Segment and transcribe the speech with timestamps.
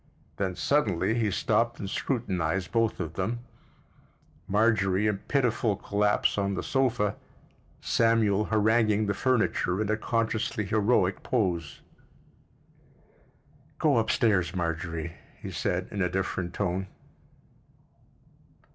[0.37, 7.17] Then suddenly he stopped and scrutinized both of them—Marjorie in pitiful collapse on the sofa,
[7.81, 11.81] Samuel haranguing the furniture in a consciously heroic pose.
[13.77, 16.87] "Go up stairs, Marjorie," he said, in a different tone.